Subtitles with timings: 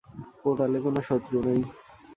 [0.39, 1.61] পোর্টালে কোনো শত্রু নেই।